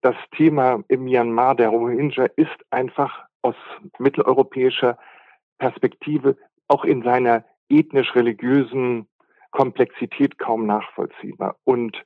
[0.01, 3.55] das Thema im Myanmar der Rohingya ist einfach aus
[3.99, 4.97] mitteleuropäischer
[5.59, 6.37] Perspektive
[6.67, 9.07] auch in seiner ethnisch-religiösen
[9.51, 11.55] Komplexität kaum nachvollziehbar.
[11.63, 12.03] Und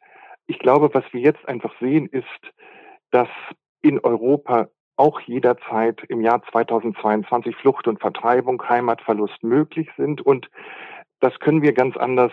[0.47, 2.25] ich glaube, was wir jetzt einfach sehen, ist,
[3.11, 3.29] dass
[3.81, 10.21] in Europa auch jederzeit im Jahr 2022 Flucht und Vertreibung, Heimatverlust möglich sind.
[10.21, 10.49] Und
[11.19, 12.31] das können wir ganz anders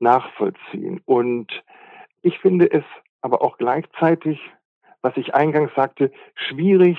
[0.00, 1.00] nachvollziehen.
[1.04, 1.62] Und
[2.22, 2.84] ich finde es
[3.22, 4.40] aber auch gleichzeitig
[5.04, 6.98] was ich eingangs sagte, schwierig,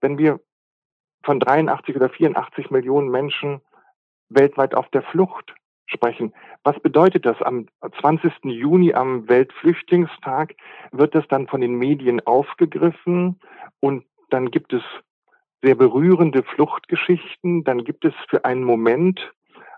[0.00, 0.40] wenn wir
[1.22, 3.60] von 83 oder 84 Millionen Menschen
[4.30, 6.32] weltweit auf der Flucht sprechen.
[6.64, 7.40] Was bedeutet das?
[7.42, 7.66] Am
[8.00, 8.32] 20.
[8.44, 10.54] Juni, am Weltflüchtlingstag,
[10.92, 13.38] wird das dann von den Medien aufgegriffen
[13.80, 14.82] und dann gibt es
[15.60, 17.64] sehr berührende Fluchtgeschichten.
[17.64, 19.30] Dann gibt es für einen Moment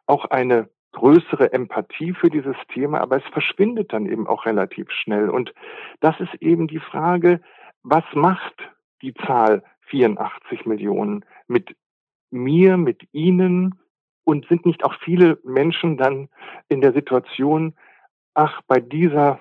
[0.07, 5.29] auch eine größere Empathie für dieses Thema, aber es verschwindet dann eben auch relativ schnell.
[5.29, 5.53] Und
[5.99, 7.41] das ist eben die Frage,
[7.85, 8.55] was macht
[9.03, 11.77] die Zahl 84 Millionen mit
[12.31, 13.79] mir, mit Ihnen
[14.25, 16.29] und sind nicht auch viele Menschen dann
[16.69, 17.75] in der Situation,
[18.33, 19.39] ach, bei dieser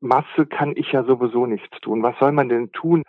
[0.00, 2.02] Masse kann ich ja sowieso nichts tun.
[2.02, 3.04] Was soll man denn tun?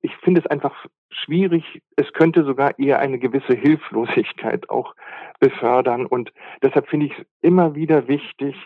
[0.00, 1.82] Ich finde es einfach schwierig.
[1.96, 4.94] Es könnte sogar eher eine gewisse Hilflosigkeit auch
[5.38, 6.06] befördern.
[6.06, 8.56] Und deshalb finde ich es immer wieder wichtig,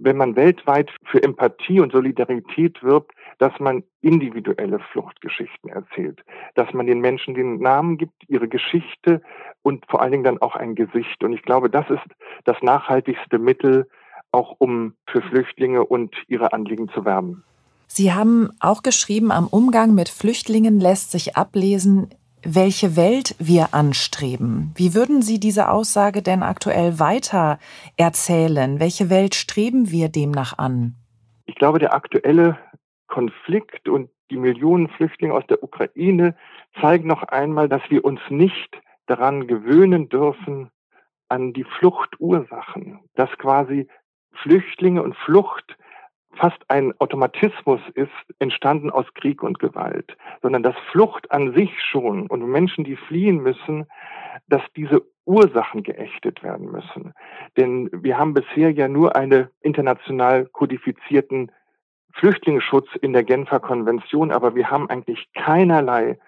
[0.00, 6.20] wenn man weltweit für Empathie und Solidarität wirbt, dass man individuelle Fluchtgeschichten erzählt,
[6.54, 9.22] dass man den Menschen den Namen gibt, ihre Geschichte
[9.62, 11.22] und vor allen Dingen dann auch ein Gesicht.
[11.22, 12.02] Und ich glaube, das ist
[12.44, 13.88] das nachhaltigste Mittel,
[14.32, 17.44] auch um für Flüchtlinge und ihre Anliegen zu werben.
[17.86, 22.08] Sie haben auch geschrieben, am Umgang mit Flüchtlingen lässt sich ablesen,
[22.42, 24.72] welche Welt wir anstreben.
[24.74, 27.58] Wie würden Sie diese Aussage denn aktuell weiter
[27.96, 28.80] erzählen?
[28.80, 30.94] Welche Welt streben wir demnach an?
[31.46, 32.58] Ich glaube, der aktuelle
[33.06, 36.36] Konflikt und die Millionen Flüchtlinge aus der Ukraine
[36.80, 40.70] zeigen noch einmal, dass wir uns nicht daran gewöhnen dürfen,
[41.28, 43.88] an die Fluchtursachen, dass quasi
[44.32, 45.76] Flüchtlinge und Flucht
[46.34, 52.26] fast ein Automatismus ist, entstanden aus Krieg und Gewalt, sondern dass Flucht an sich schon
[52.26, 53.86] und Menschen, die fliehen müssen,
[54.48, 57.14] dass diese Ursachen geächtet werden müssen.
[57.56, 61.52] Denn wir haben bisher ja nur einen international kodifizierten
[62.14, 66.18] Flüchtlingsschutz in der Genfer Konvention, aber wir haben eigentlich keinerlei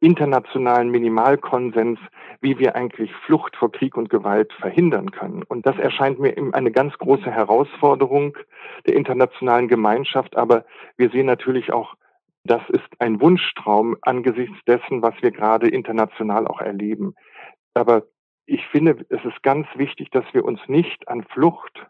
[0.00, 1.98] internationalen Minimalkonsens,
[2.40, 5.42] wie wir eigentlich Flucht vor Krieg und Gewalt verhindern können.
[5.42, 8.36] Und das erscheint mir eine ganz große Herausforderung
[8.86, 10.36] der internationalen Gemeinschaft.
[10.36, 10.64] Aber
[10.96, 11.94] wir sehen natürlich auch,
[12.44, 17.14] das ist ein Wunschtraum angesichts dessen, was wir gerade international auch erleben.
[17.74, 18.04] Aber
[18.44, 21.86] ich finde, es ist ganz wichtig, dass wir uns nicht an Flucht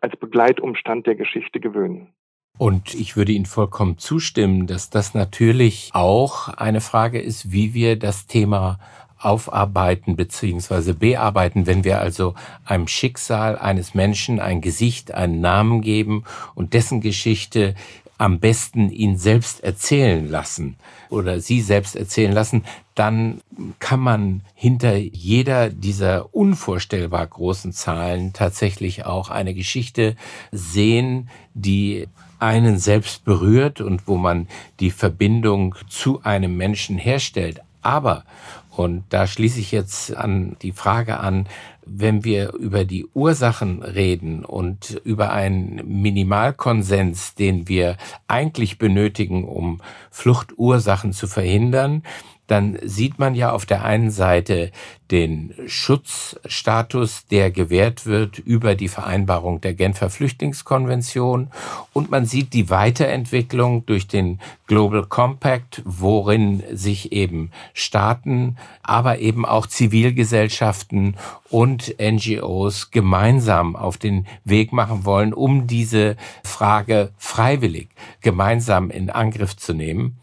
[0.00, 2.12] als Begleitumstand der Geschichte gewöhnen.
[2.58, 7.98] Und ich würde Ihnen vollkommen zustimmen, dass das natürlich auch eine Frage ist, wie wir
[7.98, 8.78] das Thema
[9.18, 16.24] aufarbeiten beziehungsweise bearbeiten, wenn wir also einem Schicksal eines Menschen ein Gesicht, einen Namen geben
[16.54, 17.74] und dessen Geschichte
[18.18, 20.76] am besten ihn selbst erzählen lassen
[21.10, 22.64] oder sie selbst erzählen lassen,
[22.94, 23.42] dann
[23.78, 30.16] kann man hinter jeder dieser unvorstellbar großen Zahlen tatsächlich auch eine Geschichte
[30.50, 32.06] sehen, die
[32.38, 34.48] einen selbst berührt und wo man
[34.80, 37.60] die Verbindung zu einem Menschen herstellt.
[37.82, 38.24] Aber,
[38.70, 41.48] und da schließe ich jetzt an die Frage an,
[41.86, 47.96] wenn wir über die Ursachen reden und über einen Minimalkonsens, den wir
[48.26, 52.02] eigentlich benötigen, um Fluchtursachen zu verhindern,
[52.46, 54.70] dann sieht man ja auf der einen Seite
[55.10, 61.50] den Schutzstatus, der gewährt wird über die Vereinbarung der Genfer Flüchtlingskonvention.
[61.92, 69.44] Und man sieht die Weiterentwicklung durch den Global Compact, worin sich eben Staaten, aber eben
[69.44, 71.16] auch Zivilgesellschaften
[71.50, 77.88] und NGOs gemeinsam auf den Weg machen wollen, um diese Frage freiwillig
[78.20, 80.18] gemeinsam in Angriff zu nehmen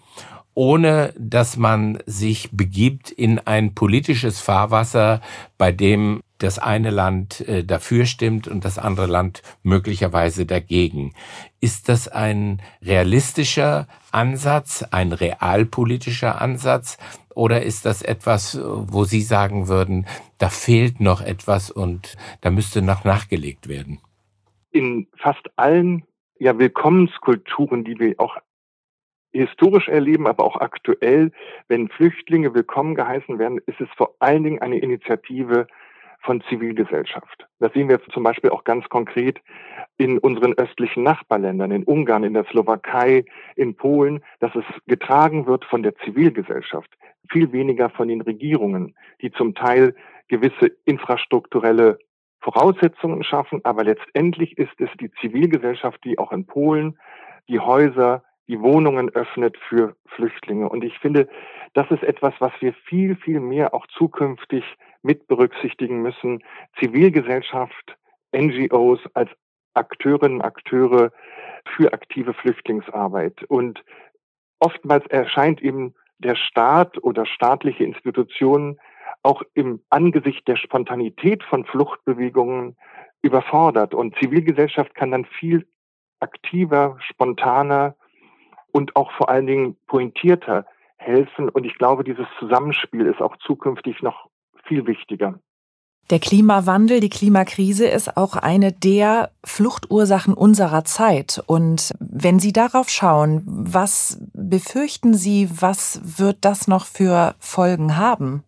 [0.55, 5.21] ohne dass man sich begibt in ein politisches Fahrwasser,
[5.57, 11.13] bei dem das eine Land äh, dafür stimmt und das andere Land möglicherweise dagegen.
[11.61, 16.97] Ist das ein realistischer Ansatz, ein realpolitischer Ansatz
[17.33, 20.05] oder ist das etwas, wo Sie sagen würden,
[20.37, 23.99] da fehlt noch etwas und da müsste noch nachgelegt werden?
[24.71, 26.03] In fast allen
[26.39, 28.35] ja, Willkommenskulturen, die wir auch
[29.33, 31.31] historisch erleben, aber auch aktuell,
[31.67, 35.67] wenn Flüchtlinge willkommen geheißen werden, ist es vor allen Dingen eine Initiative
[36.21, 37.47] von Zivilgesellschaft.
[37.59, 39.41] Das sehen wir zum Beispiel auch ganz konkret
[39.97, 45.65] in unseren östlichen Nachbarländern, in Ungarn, in der Slowakei, in Polen, dass es getragen wird
[45.65, 46.89] von der Zivilgesellschaft,
[47.29, 49.95] viel weniger von den Regierungen, die zum Teil
[50.29, 51.99] gewisse infrastrukturelle
[52.39, 56.97] Voraussetzungen schaffen, aber letztendlich ist es die Zivilgesellschaft, die auch in Polen
[57.47, 60.69] die Häuser die Wohnungen öffnet für Flüchtlinge.
[60.69, 61.27] Und ich finde,
[61.73, 64.63] das ist etwas, was wir viel, viel mehr auch zukünftig
[65.01, 66.43] mit berücksichtigen müssen.
[66.79, 67.97] Zivilgesellschaft,
[68.35, 69.29] NGOs als
[69.73, 71.11] Akteurinnen, Akteure
[71.75, 73.43] für aktive Flüchtlingsarbeit.
[73.43, 73.83] Und
[74.59, 78.79] oftmals erscheint eben der Staat oder staatliche Institutionen
[79.23, 82.75] auch im Angesicht der Spontanität von Fluchtbewegungen
[83.21, 83.93] überfordert.
[83.93, 85.67] Und Zivilgesellschaft kann dann viel
[86.19, 87.95] aktiver, spontaner
[88.73, 90.65] und auch vor allen Dingen pointierter
[90.97, 91.47] helfen.
[91.47, 94.27] Und ich glaube, dieses Zusammenspiel ist auch zukünftig noch
[94.65, 95.39] viel wichtiger.
[96.09, 101.41] Der Klimawandel, die Klimakrise ist auch eine der Fluchtursachen unserer Zeit.
[101.47, 108.43] Und wenn Sie darauf schauen, was befürchten Sie, was wird das noch für Folgen haben?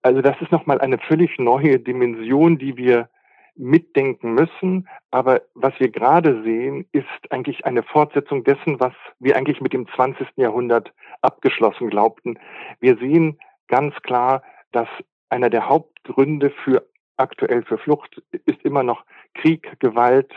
[0.00, 3.08] Also das ist nochmal eine völlig neue Dimension, die wir
[3.54, 4.88] mitdenken müssen.
[5.10, 9.86] Aber was wir gerade sehen, ist eigentlich eine Fortsetzung dessen, was wir eigentlich mit dem
[9.88, 10.26] 20.
[10.36, 12.38] Jahrhundert abgeschlossen glaubten.
[12.80, 13.38] Wir sehen
[13.68, 14.88] ganz klar, dass
[15.28, 16.86] einer der Hauptgründe für
[17.16, 20.32] aktuell für Flucht ist immer noch Krieg, Gewalt,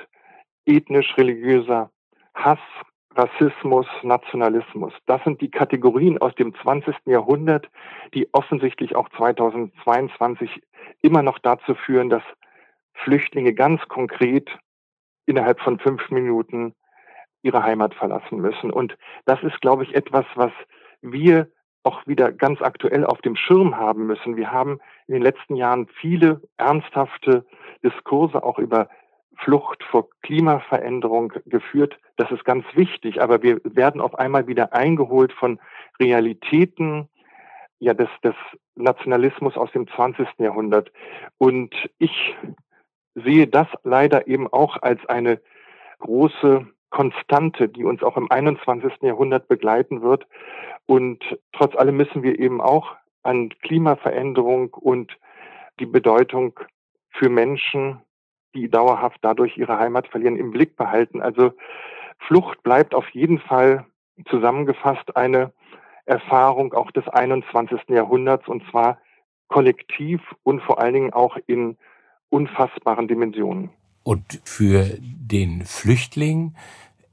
[0.66, 1.90] ethnisch-religiöser
[2.34, 2.60] Hass,
[3.16, 4.94] Rassismus, Nationalismus.
[5.06, 6.96] Das sind die Kategorien aus dem 20.
[7.06, 7.70] Jahrhundert,
[8.14, 10.62] die offensichtlich auch 2022
[11.02, 12.24] immer noch dazu führen, dass
[13.04, 14.50] Flüchtlinge ganz konkret
[15.26, 16.74] innerhalb von fünf Minuten
[17.42, 18.72] ihre Heimat verlassen müssen.
[18.72, 20.52] Und das ist, glaube ich, etwas, was
[21.02, 21.48] wir
[21.84, 24.36] auch wieder ganz aktuell auf dem Schirm haben müssen.
[24.36, 27.46] Wir haben in den letzten Jahren viele ernsthafte
[27.84, 28.90] Diskurse auch über
[29.38, 31.98] Flucht vor Klimaveränderung geführt.
[32.18, 35.60] Das ist ganz wichtig, aber wir werden auf einmal wieder eingeholt von
[36.00, 37.10] Realitäten,
[37.80, 38.36] ja, des, des
[38.76, 40.28] Nationalismus aus dem 20.
[40.40, 40.92] Jahrhundert.
[41.38, 42.36] Und ich
[43.16, 45.42] sehe das leider eben auch als eine
[46.00, 49.02] große Konstante, die uns auch im 21.
[49.02, 50.28] Jahrhundert begleiten wird.
[50.86, 55.18] Und trotz allem müssen wir eben auch an Klimaveränderung und
[55.80, 56.60] die Bedeutung
[57.10, 58.02] für Menschen,
[58.54, 61.22] die dauerhaft dadurch ihre Heimat verlieren, im Blick behalten.
[61.22, 61.54] Also
[62.20, 63.86] Flucht bleibt auf jeden Fall
[64.30, 65.52] zusammengefasst eine
[66.06, 67.90] Erfahrung auch des 21.
[67.90, 69.00] Jahrhunderts und zwar
[69.48, 71.78] kollektiv und vor allen Dingen auch in
[72.36, 73.70] unfassbaren Dimensionen.
[74.04, 76.54] Und für den Flüchtling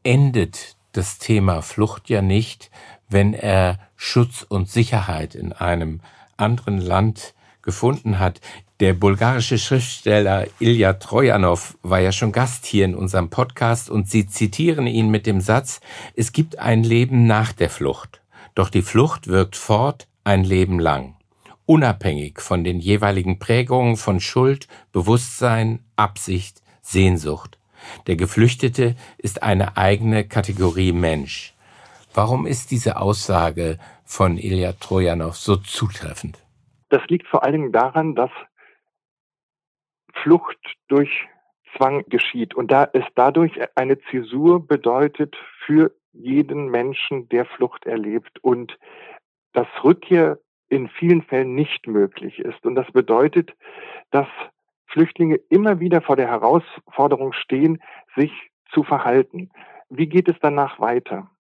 [0.03, 2.71] endet das Thema Flucht ja nicht,
[3.09, 6.01] wenn er Schutz und Sicherheit in einem
[6.37, 8.41] anderen Land gefunden hat.
[8.81, 14.27] Der bulgarische Schriftsteller Ilya Trojanow war ja schon Gast hier in unserem Podcast und Sie
[14.27, 15.81] zitieren ihn mit dem Satz,
[16.17, 18.21] es gibt ein Leben nach der Flucht,
[18.57, 21.15] doch die Flucht wirkt fort ein Leben lang
[21.67, 27.59] unabhängig von den jeweiligen Prägungen von Schuld, Bewusstsein, Absicht, Sehnsucht.
[28.07, 31.55] Der Geflüchtete ist eine eigene Kategorie Mensch.
[32.15, 36.39] Warum ist diese Aussage von Ilya Trojanow so zutreffend?
[36.91, 38.31] Das liegt vor allen Dingen daran, dass
[40.23, 41.11] Flucht durch
[41.77, 48.39] Zwang geschieht und da es dadurch eine Zäsur bedeutet für jeden Menschen, der Flucht erlebt
[48.43, 48.79] und
[49.55, 50.39] das Rückkehr
[50.73, 52.65] in vielen Fällen nicht möglich ist.
[52.65, 53.53] Und das bedeutet,
[54.11, 54.27] dass
[54.87, 57.83] Flüchtlinge immer wieder vor der Herausforderung stehen,
[58.17, 58.33] sich
[58.73, 59.51] zu verhalten.
[59.91, 61.31] Wie geht es danach weiter?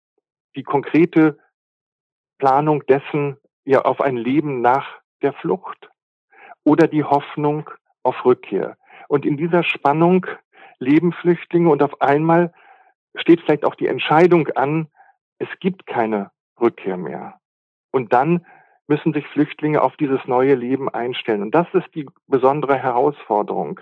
[0.54, 1.38] Die konkrete
[2.38, 5.88] Planung dessen ja auf ein Leben nach der Flucht
[6.64, 7.70] oder die Hoffnung
[8.02, 8.76] auf Rückkehr.
[9.08, 10.26] Und in dieser Spannung
[10.78, 12.52] leben Flüchtlinge und auf einmal
[13.14, 14.88] steht vielleicht auch die Entscheidung an,
[15.38, 17.40] es gibt keine Rückkehr mehr.
[17.92, 18.44] Und dann
[18.88, 21.42] müssen sich Flüchtlinge auf dieses neue Leben einstellen.
[21.42, 23.80] Und das ist die besondere Herausforderung.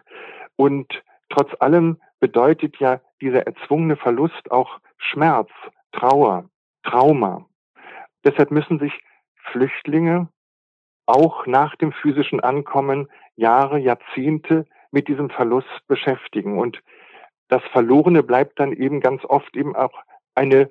[0.57, 5.51] Und trotz allem bedeutet ja dieser erzwungene Verlust auch Schmerz,
[5.93, 6.45] Trauer,
[6.83, 7.47] Trauma.
[8.25, 8.93] Deshalb müssen sich
[9.51, 10.29] Flüchtlinge
[11.07, 16.59] auch nach dem physischen Ankommen Jahre, Jahrzehnte mit diesem Verlust beschäftigen.
[16.59, 16.83] Und
[17.49, 19.93] das Verlorene bleibt dann eben ganz oft eben auch
[20.35, 20.71] eine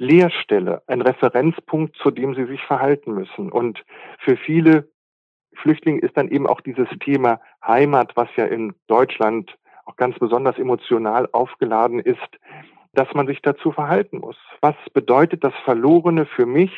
[0.00, 3.52] Leerstelle, ein Referenzpunkt, zu dem sie sich verhalten müssen.
[3.52, 3.84] Und
[4.18, 4.90] für viele
[5.54, 10.56] Flüchtlinge ist dann eben auch dieses Thema Heimat, was ja in Deutschland auch ganz besonders
[10.58, 12.38] emotional aufgeladen ist,
[12.94, 14.38] dass man sich dazu verhalten muss.
[14.62, 16.72] Was bedeutet das Verlorene für mich,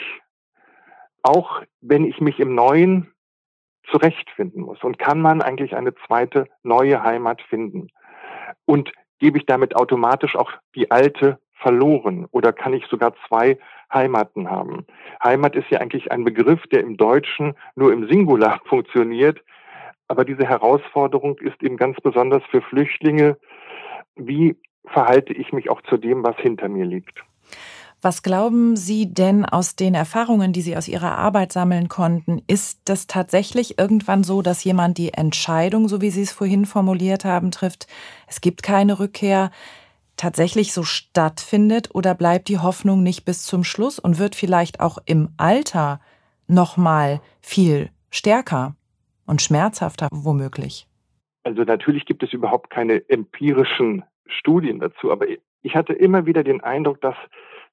[1.23, 3.13] auch wenn ich mich im Neuen
[3.85, 4.83] zurechtfinden muss?
[4.83, 7.87] Und kann man eigentlich eine zweite neue Heimat finden?
[8.65, 13.59] Und gebe ich damit automatisch auch die alte verloren oder kann ich sogar zwei
[13.92, 14.87] Heimaten haben?
[15.22, 19.42] Heimat ist ja eigentlich ein Begriff, der im Deutschen nur im Singular funktioniert.
[20.09, 23.38] Aber diese Herausforderung ist eben ganz besonders für Flüchtlinge.
[24.16, 27.22] Wie verhalte ich mich auch zu dem, was hinter mir liegt?
[28.05, 32.42] Was glauben Sie denn aus den Erfahrungen, die Sie aus Ihrer Arbeit sammeln konnten?
[32.48, 37.24] Ist das tatsächlich irgendwann so, dass jemand die Entscheidung, so wie Sie es vorhin formuliert
[37.24, 37.87] haben, trifft,
[38.26, 39.53] es gibt keine Rückkehr,
[40.17, 44.99] tatsächlich so stattfindet oder bleibt die Hoffnung nicht bis zum Schluss und wird vielleicht auch
[45.07, 46.01] im Alter
[46.47, 48.77] noch mal viel stärker
[49.27, 50.87] und schmerzhafter womöglich?
[51.45, 55.27] Also natürlich gibt es überhaupt keine empirischen Studien dazu, aber
[55.63, 57.17] ich hatte immer wieder den Eindruck, dass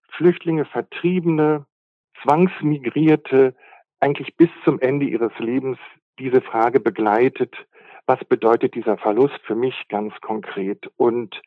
[0.10, 1.66] Flüchtlinge, Vertriebene,
[2.24, 3.56] Zwangsmigrierte
[4.00, 5.78] eigentlich bis zum Ende ihres Lebens
[6.20, 7.56] diese Frage begleitet,
[8.06, 10.90] was bedeutet dieser Verlust für mich ganz konkret?
[10.98, 11.40] Und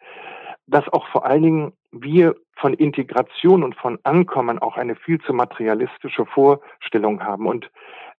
[0.67, 5.33] dass auch vor allen Dingen wir von Integration und von Ankommen auch eine viel zu
[5.33, 7.47] materialistische Vorstellung haben.
[7.47, 7.71] Und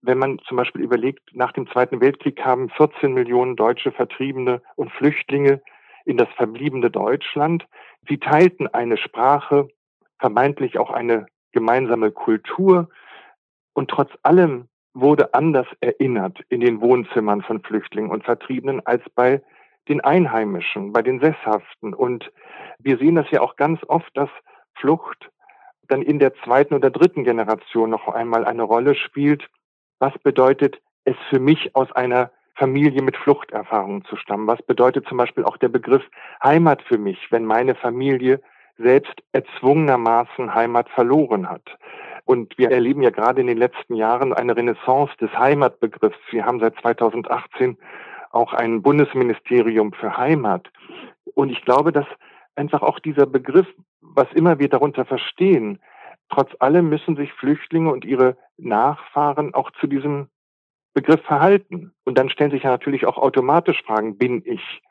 [0.02, 4.92] wenn man zum Beispiel überlegt, nach dem Zweiten Weltkrieg kamen 14 Millionen deutsche Vertriebene und
[4.92, 5.62] Flüchtlinge
[6.06, 7.66] in das verbliebene Deutschland.
[8.08, 9.70] Sie teilten eine Sprache,
[10.20, 12.90] vermeintlich auch eine gemeinsame Kultur.
[13.74, 19.42] Und trotz allem wurde anders erinnert in den Wohnzimmern von Flüchtlingen und Vertriebenen als bei
[19.88, 21.94] den Einheimischen, bei den Sesshaften.
[21.94, 22.32] Und
[22.80, 24.30] wir sehen das ja auch ganz oft, dass
[24.76, 25.30] Flucht
[25.88, 29.48] dann in der zweiten oder dritten Generation noch einmal eine Rolle spielt.
[30.00, 34.48] Was bedeutet es für mich aus einer Familie mit Fluchterfahrungen zu stammen?
[34.48, 36.04] Was bedeutet zum Beispiel auch der Begriff
[36.44, 38.42] Heimat für mich, wenn meine Familie
[38.78, 41.78] selbst erzwungenermaßen Heimat verloren hat?
[42.26, 46.20] Und wir erleben ja gerade in den letzten Jahren eine Renaissance des Heimatbegriffs.
[46.32, 47.78] Wir haben seit 2018
[48.34, 50.70] auch ein Bundesministerium für Heimat.
[51.36, 52.08] Und ich glaube, dass
[52.56, 53.68] einfach auch dieser Begriff,
[54.02, 55.80] was immer wir darunter verstehen,
[56.30, 60.28] trotz allem müssen sich Flüchtlinge und ihre Nachfahren auch zu diesem
[60.94, 61.94] Begriff verhalten.
[62.04, 64.82] Und dann stellen sich ja natürlich auch automatisch Fragen, bin ich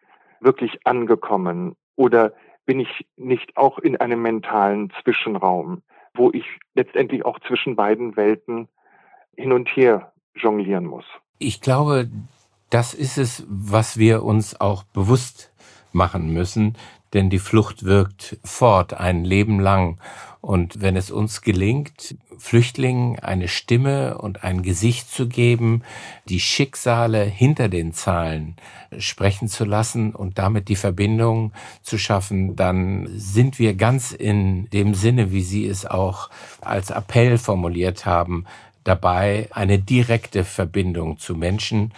[0.41, 2.33] wirklich angekommen oder
[2.65, 5.83] bin ich nicht auch in einem mentalen Zwischenraum,
[6.15, 8.69] wo ich letztendlich auch zwischen beiden Welten
[9.37, 11.05] hin und her jonglieren muss.
[11.39, 12.09] Ich glaube,
[12.73, 15.51] das ist es, was wir uns auch bewusst
[15.93, 16.75] machen müssen,
[17.13, 19.99] denn die Flucht wirkt fort ein Leben lang.
[20.41, 25.83] Und wenn es uns gelingt, Flüchtlingen eine Stimme und ein Gesicht zu geben,
[26.31, 28.57] die Schicksale hinter den Zahlen
[28.97, 31.53] sprechen zu lassen und damit die Verbindung
[31.83, 36.31] zu schaffen, dann sind wir ganz in dem Sinne, wie Sie es auch
[36.63, 38.47] als Appell formuliert haben,
[38.83, 41.93] dabei, eine direkte Verbindung zu Menschen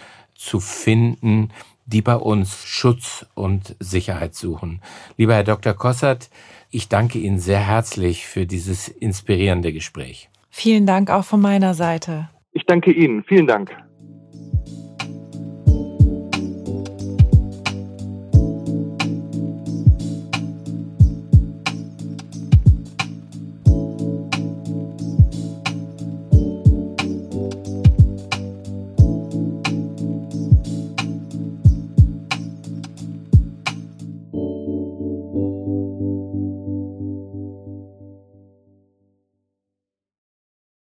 [0.45, 1.49] zu finden,
[1.85, 4.81] die bei uns Schutz und Sicherheit suchen.
[5.17, 5.73] Lieber Herr Dr.
[5.73, 6.29] Kossert,
[6.71, 10.29] ich danke Ihnen sehr herzlich für dieses inspirierende Gespräch.
[10.49, 12.29] Vielen Dank auch von meiner Seite.
[12.51, 13.23] Ich danke Ihnen.
[13.23, 13.71] Vielen Dank.